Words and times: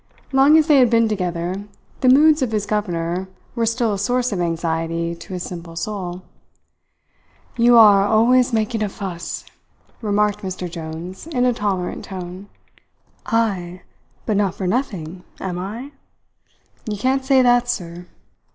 Long 0.31 0.57
as 0.57 0.65
they 0.65 0.77
had 0.79 0.89
been 0.89 1.07
together 1.07 1.65
the 1.99 2.09
moods 2.09 2.41
of 2.41 2.51
his 2.51 2.65
governor 2.65 3.29
were 3.53 3.67
still 3.67 3.93
a 3.93 3.99
source 3.99 4.31
of 4.31 4.41
anxiety 4.41 5.13
to 5.13 5.33
his 5.33 5.43
simple 5.43 5.75
soul. 5.75 6.23
"You 7.55 7.77
are 7.77 8.01
always 8.03 8.51
making 8.51 8.81
a 8.81 8.89
fuss," 8.89 9.45
remarked 10.01 10.39
Mr. 10.39 10.67
Jones, 10.67 11.27
in 11.27 11.45
a 11.45 11.53
tolerant 11.53 12.05
tone. 12.05 12.49
"Ay, 13.27 13.83
but 14.25 14.37
not 14.37 14.55
for 14.55 14.65
nothing, 14.65 15.23
am 15.39 15.59
I? 15.59 15.91
You 16.89 16.97
can't 16.97 17.23
say 17.23 17.43
that, 17.43 17.69
sir. 17.69 18.07